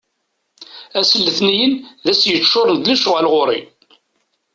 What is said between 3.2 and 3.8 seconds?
ɣur-i.